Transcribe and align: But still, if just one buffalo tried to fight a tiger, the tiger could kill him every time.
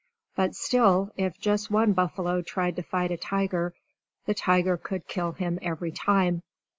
But 0.35 0.55
still, 0.55 1.11
if 1.15 1.37
just 1.39 1.69
one 1.69 1.93
buffalo 1.93 2.41
tried 2.41 2.75
to 2.77 2.81
fight 2.81 3.11
a 3.11 3.17
tiger, 3.17 3.75
the 4.25 4.33
tiger 4.33 4.75
could 4.75 5.07
kill 5.07 5.33
him 5.33 5.59
every 5.61 5.91
time. 5.91 6.41